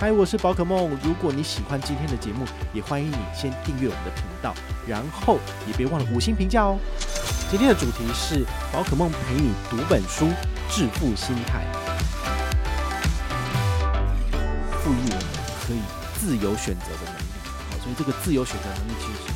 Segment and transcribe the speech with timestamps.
[0.00, 0.98] 嗨，我是宝可梦。
[1.04, 4.54] 如果你喜欢今天的节目，也欢迎你先订阅我们的频道，
[4.88, 6.78] 然后也别忘了五星评价哦。
[7.50, 10.26] 今天的主题是宝可梦陪你读本书，
[10.70, 11.66] 致富心态，
[14.70, 15.22] 赋予我们
[15.66, 15.82] 可以
[16.14, 17.24] 自由选择的能力。
[17.68, 19.34] 好，所以这个自由选择能力其实是……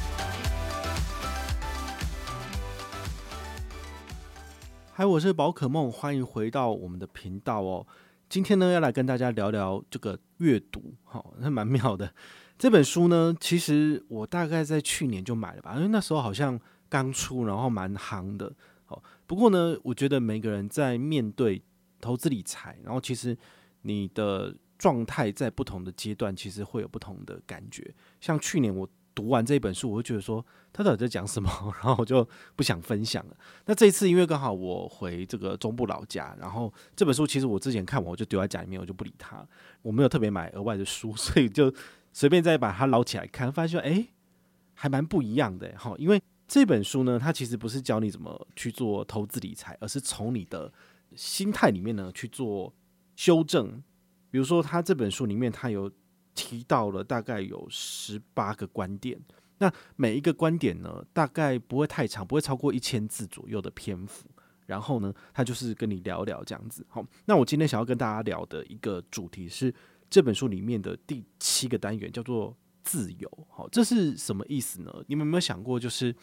[4.94, 7.86] 嗨，我是宝可梦，欢迎回到我们的频道哦。
[8.34, 12.12] 今天呢，要来跟大家聊聊这个阅读，好，那蛮妙的。
[12.58, 18.52] 这本书呢，其实我大概在去年就买了吧，因为那时候好像刚出，然后蛮夯的。
[18.86, 21.62] 好，不过呢，我觉得每个人在面对
[22.00, 23.38] 投资理财，然后其实
[23.82, 27.94] 你的状态在不同的阶段，其实会有不同的感觉。
[28.20, 28.88] 像去年我。
[29.14, 31.48] 读完这本书，我会觉得说他到底在讲什么，
[31.80, 33.36] 然后我就不想分享了。
[33.66, 39.46] 那这一次因为刚好我回这个中部老家，然后这本书其实我之前看完我就丢在家里面，我就不理它。
[39.82, 41.72] 我没有特别买额外的书，所以就
[42.12, 44.08] 随便再把它捞起来看，发现哎，
[44.74, 45.94] 还蛮不一样的哈。
[45.96, 50.72] 因为这本书呢，它其实不是教你怎么去做投资理财，而是从你的
[51.14, 52.72] 心态里面呢去做
[53.14, 53.82] 修正。
[54.30, 55.90] 比如说，他这本书里面他有。
[56.34, 59.18] 提到了大概有十八个观点，
[59.58, 64.28] 那每一个观点呢，大概不会太长，不会超过一千字左右的篇幅。
[64.66, 66.86] 然后呢，他就是跟你聊聊这样子。
[66.88, 69.72] 好，那我今天想要跟大家聊的一个主题是
[70.08, 73.30] 这本书里面的第七个单元，叫做自由。
[73.50, 74.90] 好，这是什么意思呢？
[75.06, 76.16] 你们有没有想过，就是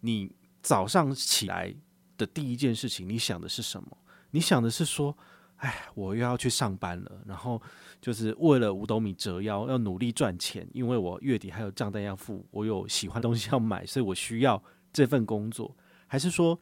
[0.00, 1.74] 你早上起来
[2.18, 3.96] 的第一件事情，你想的是什么？
[4.32, 5.16] 你想的是说，
[5.58, 7.60] 哎，我又要去上班了，然后。
[8.00, 15.76] 就是为了五斗米折腰，要努力赚钱，因为我月底还有账单要付，我有喜欢的东西要买，所以我需要这份工作。
[16.06, 16.56] 还是说，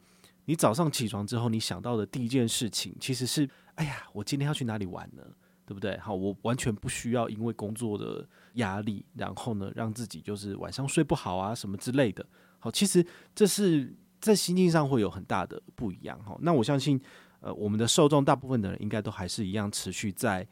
[0.45, 5.21] 你早上起床之后，你想到的第一件事情，其实是，哎呀，我今天要去哪里玩呢？
[5.63, 5.95] 对不对？
[5.99, 12.25] 好，我完全不需要因为工作的压力，然后呢，让自己就是晚上睡不好啊什么之类的。
[12.57, 16.19] 好，其实这是在心境上会有很大的不一样。
[16.23, 16.99] 哈，那我相信，
[17.39, 20.47] 呃，我们的受众大部分的人应该都还是一样持续在。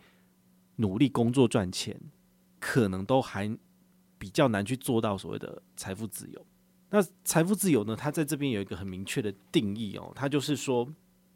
[0.78, 1.98] 努力工作赚钱，
[2.60, 3.50] 可能都还
[4.18, 6.46] 比较难去做到所谓的财富自由。
[6.90, 7.96] 那财富自由呢？
[7.96, 10.86] 它在这边有一个很明确的定义哦，它就是说，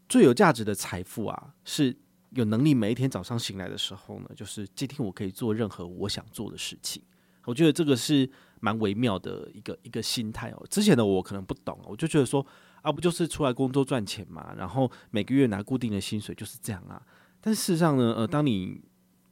[0.09, 1.95] 最有价值的财富啊，是
[2.31, 7.01] 有能力每一天早上醒来的时候呢，就是今天我可以做任何我想做的事情。
[7.45, 10.67] 我觉得这个是蛮微妙的一个一个心态哦。
[10.69, 12.45] 之前的我可能不懂，我就觉得说
[12.81, 17.01] 啊，不就是出来工作赚钱嘛，然后每个月拿固定的薪水就是这样啊。
[17.41, 18.81] 但事实上呢，呃，当你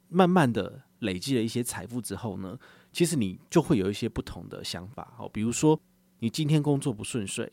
[0.08, 2.58] 慢慢的累积了一些财富之后呢，
[2.92, 5.14] 其实你就会有一些不同的想法。
[5.18, 5.78] 哦，比如说
[6.20, 7.50] 你今天工作不顺遂，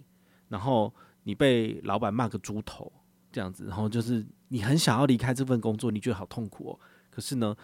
[0.49, 2.91] 然后你被老板骂个猪头
[3.31, 6.79] 这样子，然后就是你很想要离开这份工作，你觉得好痛苦哦。
[7.09, 7.55] 可是呢，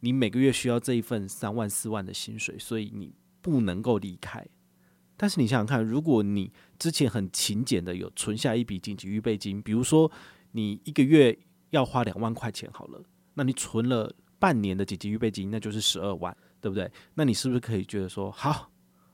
[0.00, 4.46] 你每个月需要这一份三万四万的薪水，所以你不能够离开。
[5.20, 10.10] 但是你想想看，如果你之前很勤俭的有存下一笔紧急预备金，比如说
[10.52, 11.38] 你一个月
[11.68, 13.04] 要花两万块钱好了，
[13.34, 14.10] 那你存了。
[14.40, 16.90] 半年的紧急预备金，那就是十二万，对不对？
[17.12, 18.70] 那你是不是可以觉得说，好，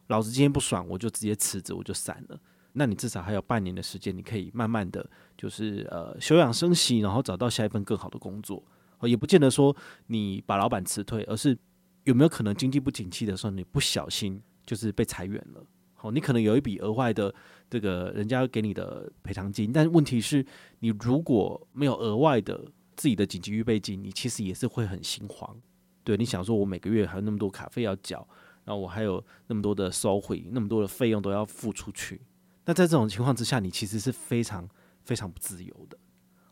[0.07, 2.39] 老子今天不爽，我就直接辞职，我就散了。
[2.75, 5.05] 那你至少还有半年的时间，你可以慢慢的
[5.37, 8.63] 就是呃休养生息，然后找到下一份更好的工作。
[9.03, 11.59] 也不见得说你把老板辞退，而是
[12.05, 15.67] 有没有可能经济不景气的时候，你不小心就是被裁员了。
[16.07, 17.35] 好，你可能有一笔额外的
[17.69, 20.47] 这个人家给你的赔偿金，但问题是，
[20.79, 22.65] 你如果没有额外的。
[22.97, 25.55] 自己的紧急预备金，你其实也是会很心慌。
[26.03, 28.27] 对，你想说，我每个月还有那么多卡费要缴，
[28.65, 32.23] 然后我还有那么多的收回，那么多的费用都要付出去。
[32.65, 34.67] 那在这种情况之下，你其实是非常
[35.05, 35.99] 非常不自由的。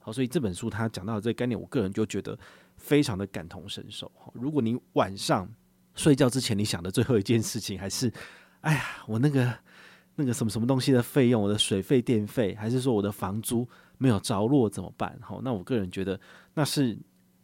[0.01, 2.39] 好，所以这本书他讲到这个概念，我个人就觉得
[2.77, 4.13] 非常的感同身受。
[4.35, 5.51] 如果你晚上
[5.95, 8.13] 睡觉之前，你想的最后一件事情还是，
[8.65, 9.55] 哎呀，我那个
[10.17, 13.69] 那个什么什么东西的费用，我的水费、电费，还是说我的房租？
[13.99, 15.17] 没有着落怎么办？
[15.23, 16.19] 好，那我个人觉得
[16.55, 16.99] 那是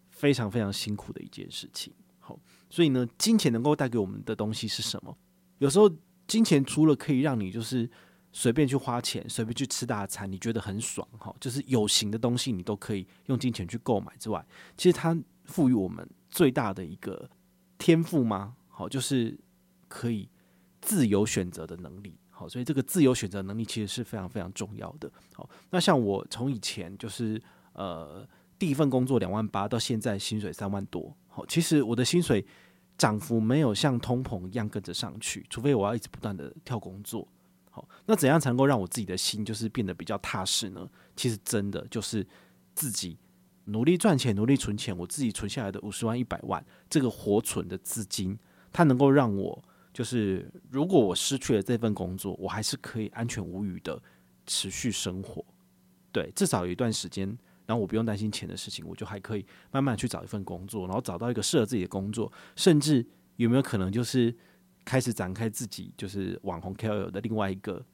[0.08, 1.92] 非常非常辛苦的一件事情。
[2.18, 2.38] 好，
[2.68, 5.16] 所以呢，金钱能够带给我们的东西是什么？
[5.58, 5.90] 有时候
[6.26, 7.88] 金钱除了可以让你就是
[8.32, 14.44] 随便去花钱，随便去吃大餐，你觉得很爽哈，就是有形的东西你都可以用金钱去购买之外，
[14.76, 17.30] 其实它赋予我们最大的一个
[17.78, 18.56] 天赋吗？
[18.68, 19.38] 好，就是
[19.86, 20.28] 可以
[20.80, 22.18] 自由选择的能力。
[22.30, 25.10] 好，所以这个自由选择能力其实是非常非常重要的。
[25.34, 27.40] 好，那像我从以前就是
[27.74, 28.26] 呃
[28.58, 32.44] 第一份工作两万八，到现在薪水三万多，好，其实我的薪水
[32.96, 37.28] 涨幅没有像通膨一样跟着上去，除非我要一直不断的跳工作。
[37.70, 40.88] 好，那怎样才能够让我自己的心就是变得比较踏实呢？
[41.14, 42.26] 其实真的就是
[42.74, 43.18] 自己
[43.66, 44.96] 努力赚钱，努力存钱。
[44.96, 48.38] 我自己存下来的五十万、一百万，这个活存的资金，
[48.72, 49.62] 它能够让我
[49.92, 54.00] 就是，如果我失去了这份工作，我还是可以安全无虞的
[54.46, 55.44] 持续生活。
[56.12, 57.26] 对，至少有一段时间，
[57.66, 63.06] 然后我不用担心钱的事情，我就还可以慢慢去找一份工作，然后找到一个适合自己的工作，甚至
[63.36, 64.36] 有没有可能就是。
[64.82, 67.84] 开始展开自己就是网红 KOL 的另外一个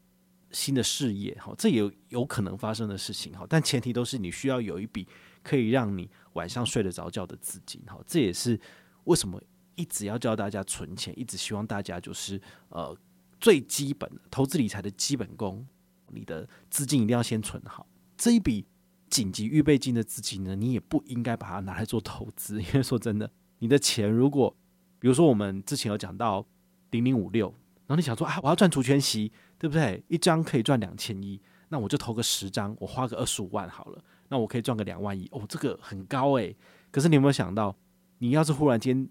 [0.52, 5.06] 新的事业，哈，这也有有可能发生的事情，哈，但前提都是你需要有一笔
[5.42, 8.58] 可以让你晚上睡得着觉的资金，哈，这也是
[9.04, 9.38] 为什么
[9.76, 12.40] 一直要教大家存钱，一直希望大家就是
[12.70, 12.96] 呃
[13.40, 15.64] 最基本的投资理财的基本功，
[16.08, 17.86] 你的资金一定要先存好，
[18.16, 18.66] 这一笔
[19.08, 23.30] 紧急预备金的资金呢，你也不应该把它拿来做投资，因为说真的，
[23.60, 24.56] 你的钱如果
[24.98, 26.44] 比如说我们之前有讲到。
[26.92, 27.48] 零零五六，
[27.86, 30.02] 然后你想说啊，我要赚除权息，对不对？
[30.06, 31.38] 一张可以赚两千一，
[31.68, 36.56] 那我就投个十张，我花个二十五万好了，那我可以赚个两万一，哦，这个很高诶。
[36.92, 37.76] 可是你有没有想到，
[38.18, 39.06] 你要是忽然间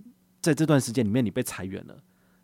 [0.45, 1.97] 在这段时间里面你被裁员了，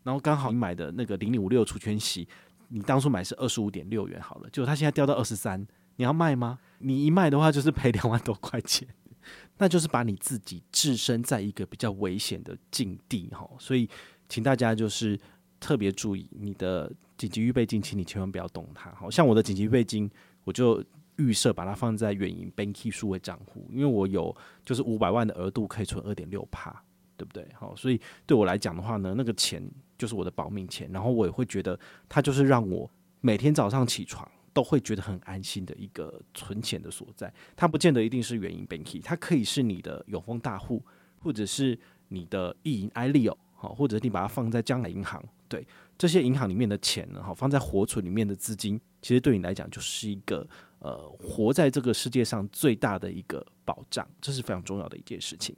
[0.03, 2.27] 然后刚好你买的那个零零五六除权息，
[2.69, 5.65] 你当初买是二十五点六元好了，结果它现在掉到二十三，
[5.98, 6.59] 你要卖吗？
[6.80, 8.88] 你一卖的话就是赔两万多块钱，
[9.59, 13.88] 那就是把你自己置身在一个比较危险的境地哈，所以。
[14.31, 15.19] 请大家就是
[15.59, 18.89] 特别注意你的紧急预备金，请你千万不要动它。
[18.92, 20.09] 好像我的紧急预备金，
[20.45, 20.81] 我就
[21.18, 24.33] 预设把它放在远银 Banky 数位账户，因为我有
[24.63, 26.81] 就是五百万的额度可以存二点六趴，
[27.21, 27.47] 对不对？
[27.53, 29.62] 好，所以对我来讲的话呢，那个钱
[29.95, 31.79] 就是我的保命钱，然后我也会觉得
[32.09, 32.89] 它就是让我
[33.19, 37.31] 每天早上起床都会觉得很安心的一个存钱的所在。
[37.56, 40.81] 它不见得一定是原因 Banky，它可以是你的永丰大户，
[41.19, 41.77] 或者是
[42.07, 43.38] 你的意银 iLeo。
[43.53, 45.63] 好，或者你把它放在将来银行，对
[45.95, 50.44] 这些银行里面的钱呢，好放在活存里面的资金，其实对你来讲就是一个
[50.79, 55.56] 呃，活在这个世界上最大的一个保障，这是非常重要的一件事情。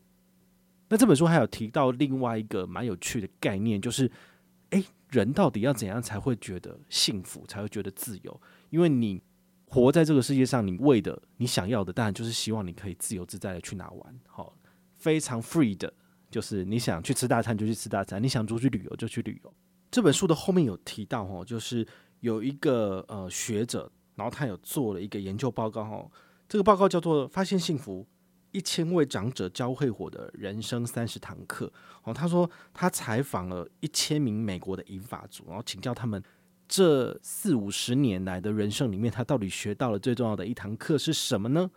[0.94, 4.12] 那这本书还有提到另外一个蛮有趣的概念，就是，
[4.69, 8.42] 诶，人到底要怎样才会觉得幸福，才会觉得自由？
[8.69, 9.19] 因为你
[9.66, 14.56] 活在这个世界上，你为的你想要的，当然就是希望你可以自由自在的去哪玩，好，
[15.00, 15.92] 非常 free 的。
[16.30, 19.51] 就是你想去吃大餐就去吃大餐，你想出去旅游就去旅游。
[19.90, 21.84] 这本书的后面有提到哦，就是
[22.19, 26.12] 有一个呃学者，然后他有做了一个研究报告哦，
[26.48, 28.06] 这个报告叫做《发现幸福：
[28.53, 31.65] 一千位长者教会我的人生三十堂课》
[32.09, 32.13] 哦。
[32.13, 36.23] 他说他采访了一千名美国的银发族，然后请教他们
[36.69, 41.69] 这四五十年来的人生里面，他到底学到了最重要的一堂课是什么呢？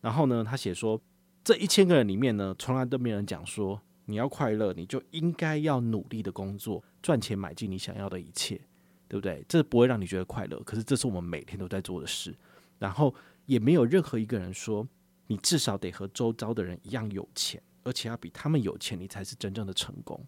[0.00, 1.00] 然后呢，他写说。
[1.44, 8.60] 这一千个人里面呢，从来都没有人讲说，你要快乐，你就应该要努力的工作，赚钱买进你想要的一切，
[9.06, 9.44] 对不对？
[9.48, 12.34] 这不会让你觉得快乐，可是这是我们每天都在做的事。
[12.80, 13.14] 然后
[13.44, 14.84] 也没有任何一个人说，
[15.26, 20.24] 你至少得和周遭的人一样有钱，而且要比他们有钱，你才是真正的成功。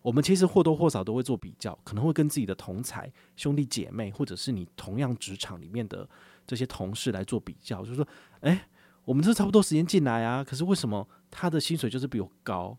[0.00, 6.08] 我们其实或多或少都会做比较，可能会跟自己的同才、兄弟姐妹，或者是你同样职场里面的
[6.46, 8.08] 这些同事来做比较，就是说，
[8.40, 8.68] 哎。
[9.04, 12.78] 我们这差不多时间进来啊，可是为什么他的薪水就是比我高，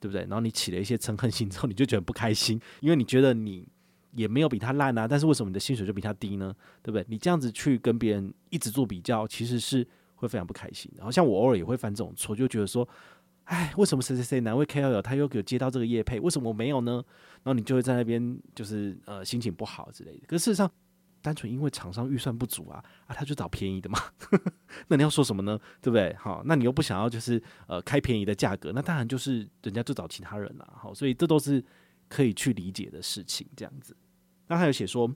[0.00, 0.22] 对不对？
[0.22, 3.68] 然后你起了一些嗔恨心之后，你就觉得不开心，因为你觉得你
[4.12, 6.56] 也没有比他烂啊，但是为什么你的薪水就比他低呢？
[6.82, 7.04] 对不对？
[7.10, 9.86] 你这样子去跟别人一直做比较，其实是
[10.20, 10.92] 会非常不开心。
[10.96, 12.86] 然后像我偶尔也会犯这种错，就觉得说，
[13.44, 17.02] 哎，为什么谁谁谁哪位 KOL 他又给接到这个业配，为什么我没有呢？
[17.42, 20.26] 然后你就会在那边就是呃心情不好之类的。
[20.26, 20.70] 可事实上，
[21.22, 23.98] 单纯因为厂商预算不足啊，啊，他就找便宜的嘛，
[24.88, 25.58] 那你要说什么呢？
[25.80, 26.14] 对不对？
[26.14, 30.72] 好，那你又不想要就是呃开便宜的价格，那当然就是人家就找其他人了。
[30.76, 31.64] 好，所以这都是
[32.08, 33.46] 可以去理解的事情。
[33.56, 33.96] 这样子，
[34.46, 35.10] 那他有写说，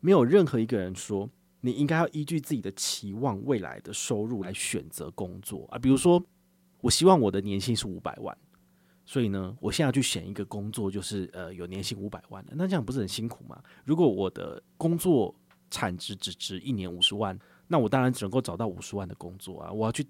[0.00, 1.28] 没有任何一个人说
[1.62, 5.78] 你应该要依据自己的期望未来的收入来选择工作啊。
[5.78, 6.22] 比如说，
[6.80, 8.36] 我希望我的年薪是五百万，
[9.06, 13.62] 所以呢，我现在去选一个工作，就是呃有年薪五百万的，那这样不是很辛苦吗？
[13.84, 15.34] 如果我的工作
[15.70, 17.38] 产值只值一年五十万，
[17.68, 19.72] 那我当然只能够找到五十万的工作啊！
[19.72, 20.04] 我要去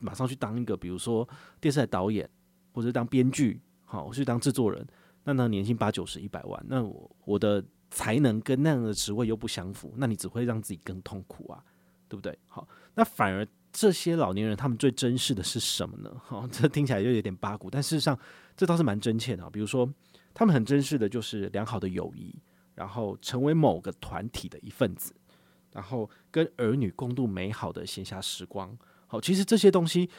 [0.00, 1.26] 马上去当一个，比如说
[1.60, 2.28] 电视台导演，
[2.72, 4.86] 或者当编剧，好，我去当制作人，
[5.24, 11.62] 那那年薪八九十一百万，那我我的才能跟那样的职位又不相符，那你只会让自己更痛苦啊，
[12.08, 12.36] 对不对？
[12.46, 16.10] 好，那反而这些老年人他们最珍视的是什么呢？
[16.24, 18.18] 哈，这听起来就有点八股，但事实上
[18.56, 19.48] 这倒是蛮真切的。
[19.50, 19.88] 比如说，
[20.34, 22.34] 他们很珍视的就是良好的友谊，
[22.74, 25.14] 然后成为某个团体的一份子，
[25.72, 28.76] 然后跟儿女共度美好的闲暇时光。
[29.06, 30.10] 好，其实这些东西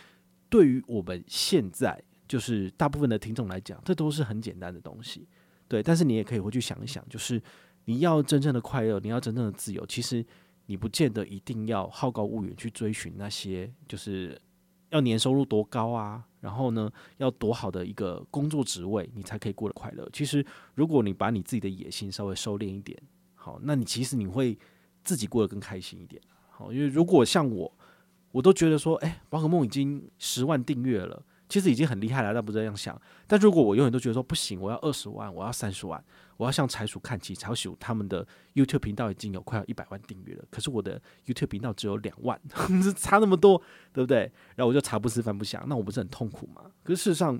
[0.49, 5.27] 对于我们现在就是大部分的听众来讲，这都是很简单的东西。
[5.67, 7.41] 对，但是你也可以回去想一想，就是
[7.85, 10.25] 你要真正的快乐，你要真正的自由，其实
[10.65, 14.39] 你不见得一定要好高骛远去追寻那些，就是
[14.89, 20.07] 要年收入多高啊，然后呢，要多好的一个工作职位，你才可以过得快乐。
[20.13, 20.45] 其实，
[20.75, 22.97] 如果你把你自己的野心稍微收敛一点，
[23.35, 24.57] 好，那你其实你会
[25.03, 26.21] 自己过得更开心一点。
[26.49, 27.77] 好，因为如果像我，
[28.31, 31.23] 我都觉得说，哎，宝可梦已经十万订阅了。
[31.49, 32.99] 其实已经很厉害了，但不这样想。
[33.25, 36.03] 但如果我永远都觉得说不行，我要二十万，我要三十万，
[36.35, 42.39] 我要向财鼠看齐，财鼠他们的 YouTube 频道已经有快要一百万订阅了，可是我的 YouTube 频道只有两万，
[42.97, 43.61] 差那么多，
[43.93, 44.31] 对不对？
[44.55, 46.63] 然后我就茶不思饭不想，那我不是很痛苦吗？
[46.83, 47.39] 可是事实上，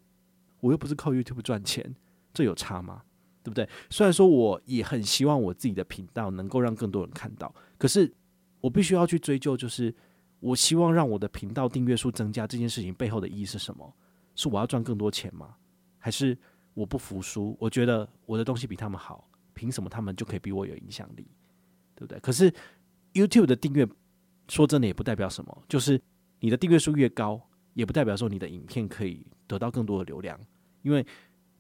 [0.62, 1.96] 我又不是靠 YouTube 赚钱，
[2.34, 3.02] 这有差吗？
[3.44, 3.68] 对不对？
[3.90, 8.14] 虽然说我也很希望我自己的频道能够让更多人看到，可是
[8.62, 9.94] 我必须要去追究，就是。
[10.40, 13.96] 我希望让我的频道订阅数增加这件事情背后的意义是什么？
[14.36, 15.56] 是我要赚更多钱吗？
[15.98, 16.38] 还是
[16.74, 17.58] 我不服输？
[17.60, 21.28] 我觉得我的东西比他们好，凭什么他们就可以比我有影响力？
[21.96, 22.20] 对不对？
[22.20, 22.54] 可是
[23.14, 23.88] YouTube 的订阅，
[24.48, 26.00] 说真的也不代表什么，就是
[26.40, 27.42] 你的订阅数越高，
[27.74, 30.40] 也不代表说你的影片可以得到更多的流量，
[30.84, 31.04] 因为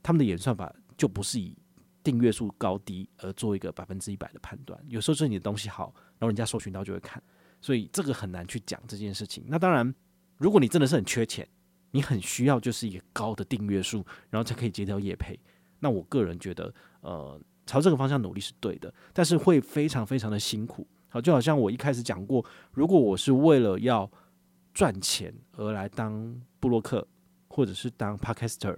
[0.04, 1.58] 他们的演算法就不是以
[2.04, 4.80] 订阅数高低而做一个百分之一百的判断。
[4.88, 7.22] 有时候是你的东西好，然后人家搜寻到就会看。
[7.60, 9.44] 所以这个很难去讲这件事情。
[9.48, 9.94] 那当然，
[10.38, 11.48] 如果你真的是很缺钱，
[11.92, 15.40] 你很需要就是一个高的订阅数，然后才可以接到业配。
[15.80, 20.88] 那我个人觉得，呃，朝这个方向努力是对的，但是会非常非常的辛苦。
[21.10, 24.10] 好，就好像我一开始讲过，如果我是为了要
[24.74, 27.06] 赚钱而来当布洛克
[27.48, 28.78] 或者是当 Podcaster，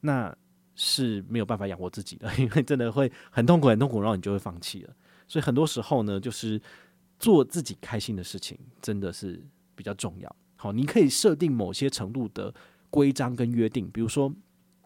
[0.00, 0.34] 那
[0.74, 4.94] 是没有办法养活自己的，因为真的会很痛苦很痛苦，然后你就会放弃了。
[5.28, 6.60] 所以很多时候呢，就是。
[7.20, 9.40] 做自己开心的事情真的是
[9.76, 10.36] 比较重要。
[10.56, 12.52] 好，你可以设定某些程度的
[12.90, 14.34] 规章跟约定，比如说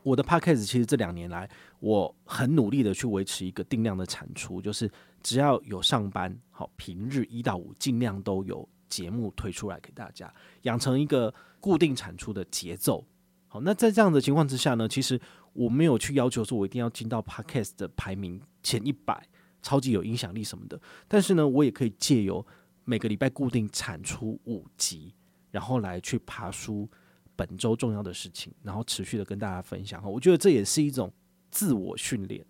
[0.02, 1.48] 我的 podcast，其实这两年来
[1.80, 4.90] 我很努力的去维持一个定量的产出，就是
[5.22, 13.04] 只要有上班，好，平日一到五尽量都有节目推出来给大家，养成一个固定产出的节奏。
[13.48, 15.20] 好，那在这样的情况之下呢，其实
[15.52, 19.26] 我没有去要求说我一定要进到 podcast 的排名前一百。
[19.64, 22.46] 超级有影响力什么的，但是呢，我也可以借由
[22.84, 25.12] 每个礼拜固定产出五集，
[25.50, 26.88] 然后来去爬书
[27.34, 30.00] 本周重要的事情，然后持续的跟大家分享。
[30.08, 31.12] 我觉得这也是一种
[31.50, 32.44] 自我训练。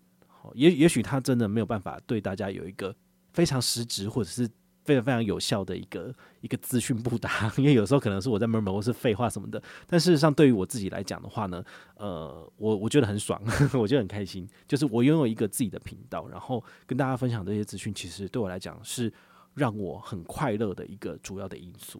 [0.53, 2.95] 也也许他真的没有办法对大家有一个
[3.33, 4.47] 非常实质或者是。
[4.85, 11.63] 非常非常有效的一个 一个资讯布达， 因为有时候可能是我在 murmur 或是废话什么的，但事实上对于我自己来讲的话呢，
[11.97, 13.41] 呃，我我觉得很爽，
[13.73, 19.11] 我觉得很开心，就是我拥有一个自己的频道，然后跟大家分享这些资讯，其实对我来讲是
[19.55, 21.99] 让我很快乐的一个主要的因素。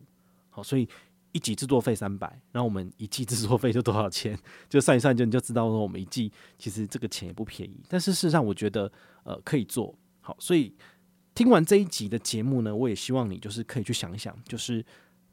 [0.51, 0.87] 好，所以
[1.31, 4.37] 一集制作费三百，然后我们一季制作费就多少钱？
[4.69, 8.91] 就算一算就你就知道说我们一季其实这个钱也不便宜，但是事实上我觉得
[9.23, 10.71] 呃可以做好，所以。
[11.35, 14.83] 听完这一集的节目呢，我也希望你就是可以去想一想，就是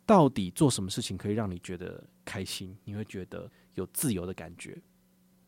[0.05, 4.77] 到底做什么事情可以让你觉得开心，你会觉得有自由的感觉。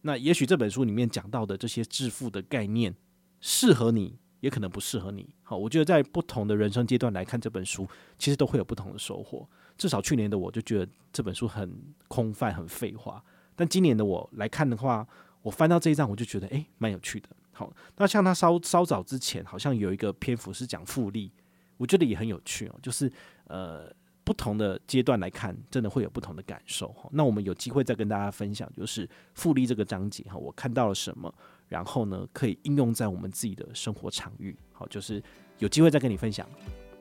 [0.02, 2.94] 那也许这本书里面讲到的这些致富的概念
[3.40, 5.28] 适合你，也可能不适合你。
[5.42, 9.48] 好，我觉得在不同的人生阶段来看这本书，其实都会有不同的收获。
[9.76, 13.20] 至少去年的我就觉得这本书很空泛、很废话，
[13.56, 15.04] 但今年的我来看的话，
[15.42, 17.28] 我翻到这一章，我就觉得诶，蛮有趣的。
[17.54, 21.32] 好，那像他稍稍早之前，好像有一个篇幅是讲复利，
[21.76, 22.78] 我觉得也很有趣哦。
[22.82, 23.10] 就是
[23.46, 23.90] 呃，
[24.24, 26.94] 不同的阶段来看，真的会有不同的感受。
[27.12, 31.32] 那我们有机会再跟大家分享，就是复利这个章节哈，我看到了什么，
[31.68, 34.56] 然后呢，可以应用在我们自己的生活场域。
[34.72, 35.22] 好，就是
[35.58, 36.48] 有机会再跟你分享。